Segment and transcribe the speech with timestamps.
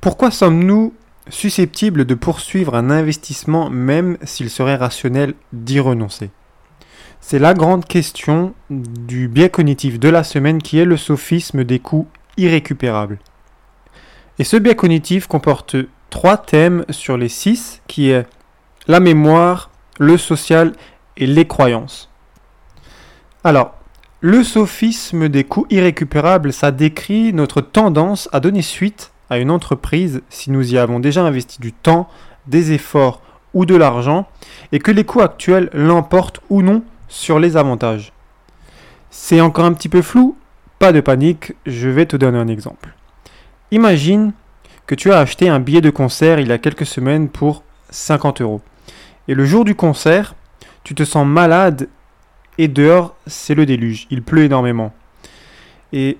[0.00, 0.94] Pourquoi sommes-nous
[1.28, 6.30] susceptibles de poursuivre un investissement même s'il serait rationnel d'y renoncer?
[7.20, 11.80] C'est la grande question du biais cognitif de la semaine qui est le sophisme des
[11.80, 12.08] coûts
[12.38, 13.18] irrécupérables.
[14.38, 15.76] Et ce biais cognitif comporte
[16.08, 18.26] trois thèmes sur les six qui est
[18.86, 20.72] la mémoire, le social
[21.18, 22.08] et les croyances.
[23.44, 23.74] Alors,
[24.22, 30.22] le sophisme des coûts irrécupérables, ça décrit notre tendance à donner suite à une entreprise
[30.28, 32.08] si nous y avons déjà investi du temps,
[32.46, 33.22] des efforts
[33.54, 34.28] ou de l'argent,
[34.72, 38.12] et que les coûts actuels l'emportent ou non sur les avantages.
[39.10, 40.36] C'est encore un petit peu flou,
[40.78, 42.94] pas de panique, je vais te donner un exemple.
[43.70, 44.32] Imagine
[44.86, 48.40] que tu as acheté un billet de concert il y a quelques semaines pour 50
[48.40, 48.60] euros.
[49.28, 50.34] Et le jour du concert,
[50.82, 51.88] tu te sens malade
[52.58, 54.06] et dehors, c'est le déluge.
[54.10, 54.92] Il pleut énormément.
[55.92, 56.18] Et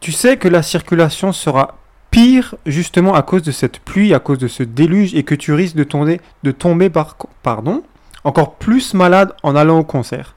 [0.00, 1.76] tu sais que la circulation sera
[2.10, 5.52] pire justement à cause de cette pluie, à cause de ce déluge et que tu
[5.52, 7.82] risques de tomber, de tomber par, pardon,
[8.24, 10.34] encore plus malade en allant au concert.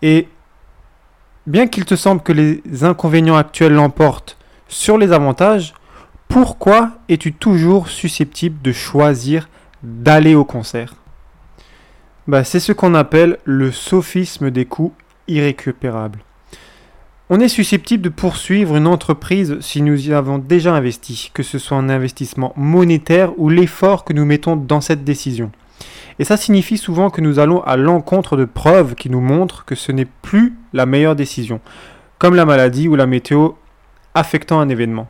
[0.00, 0.28] Et
[1.46, 4.36] bien qu'il te semble que les inconvénients actuels l'emportent
[4.68, 5.74] sur les avantages,
[6.28, 9.48] pourquoi es-tu toujours susceptible de choisir
[9.82, 10.94] d'aller au concert?
[12.26, 14.94] Bah, C'est ce qu'on appelle le sophisme des coûts
[15.28, 16.20] irrécupérables.
[17.34, 21.58] On est susceptible de poursuivre une entreprise si nous y avons déjà investi, que ce
[21.58, 25.50] soit un investissement monétaire ou l'effort que nous mettons dans cette décision.
[26.18, 29.74] Et ça signifie souvent que nous allons à l'encontre de preuves qui nous montrent que
[29.74, 31.62] ce n'est plus la meilleure décision,
[32.18, 33.52] comme la maladie ou la météo
[34.12, 35.08] affectant un événement.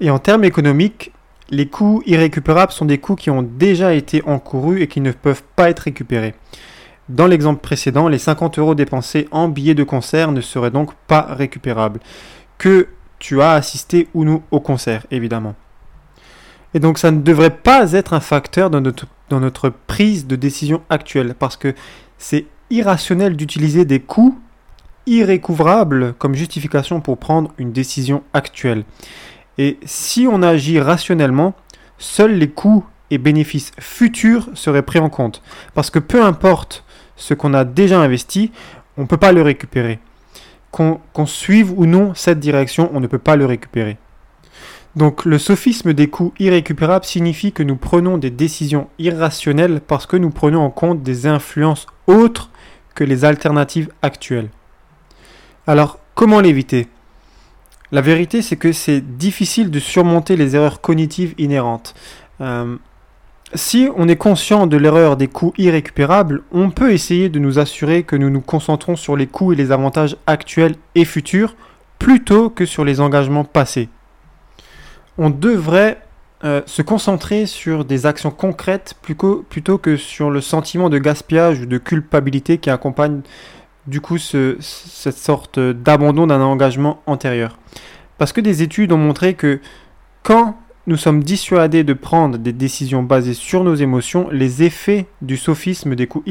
[0.00, 1.12] Et en termes économiques,
[1.50, 5.44] les coûts irrécupérables sont des coûts qui ont déjà été encourus et qui ne peuvent
[5.56, 6.32] pas être récupérés.
[7.12, 11.26] Dans l'exemple précédent, les 50 euros dépensés en billets de concert ne seraient donc pas
[11.28, 12.00] récupérables.
[12.56, 12.88] Que
[13.18, 15.54] tu as assisté ou non au concert, évidemment.
[16.72, 20.36] Et donc ça ne devrait pas être un facteur dans notre, dans notre prise de
[20.36, 21.74] décision actuelle, parce que
[22.16, 24.38] c'est irrationnel d'utiliser des coûts
[25.04, 28.84] irrécouvrables comme justification pour prendre une décision actuelle.
[29.58, 31.52] Et si on agit rationnellement,
[31.98, 35.42] seuls les coûts et bénéfices futurs seraient pris en compte.
[35.74, 36.84] Parce que peu importe
[37.22, 38.50] ce qu'on a déjà investi,
[38.96, 40.00] on ne peut pas le récupérer.
[40.72, 43.96] Qu'on suive ou non cette direction, on ne peut pas le récupérer.
[44.96, 50.16] Donc le sophisme des coûts irrécupérables signifie que nous prenons des décisions irrationnelles parce que
[50.16, 52.50] nous prenons en compte des influences autres
[52.94, 54.50] que les alternatives actuelles.
[55.66, 56.88] Alors comment l'éviter?
[57.92, 61.94] La vérité, c'est que c'est difficile de surmonter les erreurs cognitives inhérentes.
[62.40, 62.76] Euh,
[63.54, 68.02] si on est conscient de l'erreur des coûts irrécupérables, on peut essayer de nous assurer
[68.02, 71.54] que nous nous concentrons sur les coûts et les avantages actuels et futurs
[71.98, 73.88] plutôt que sur les engagements passés.
[75.18, 75.98] On devrait
[76.44, 81.66] euh, se concentrer sur des actions concrètes plutôt que sur le sentiment de gaspillage ou
[81.66, 83.20] de culpabilité qui accompagne
[83.86, 87.58] du coup cette sorte d'abandon d'un engagement antérieur.
[88.18, 89.60] Parce que des études ont montré que
[90.22, 90.56] quand
[90.86, 95.94] nous sommes dissuadés de prendre des décisions basées sur nos émotions, les effets du sophisme
[95.94, 96.24] des coûts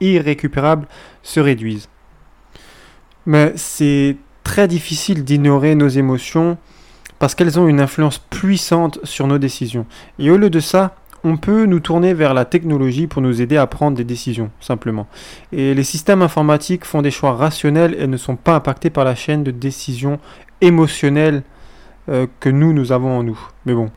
[0.00, 0.86] irrécupérables
[1.22, 1.88] se réduisent.
[3.24, 6.58] Mais c'est très difficile d'ignorer nos émotions
[7.18, 9.86] parce qu'elles ont une influence puissante sur nos décisions.
[10.18, 13.56] Et au lieu de ça, on peut nous tourner vers la technologie pour nous aider
[13.56, 15.08] à prendre des décisions, simplement.
[15.50, 19.14] Et les systèmes informatiques font des choix rationnels et ne sont pas impactés par la
[19.14, 20.20] chaîne de décision
[20.60, 21.42] émotionnelle
[22.08, 23.38] euh, que nous, nous avons en nous.
[23.64, 23.90] Mais bon,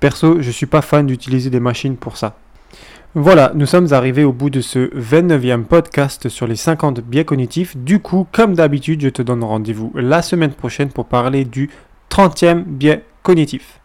[0.00, 2.36] perso, je suis pas fan d'utiliser des machines pour ça.
[3.16, 7.76] Voilà, nous sommes arrivés au bout de ce 29e podcast sur les 50 biais cognitifs.
[7.76, 11.70] Du coup, comme d'habitude, je te donne rendez-vous la semaine prochaine pour parler du
[12.10, 13.80] 30e biais cognitif.